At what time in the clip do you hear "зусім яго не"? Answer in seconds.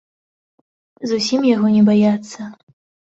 1.11-1.83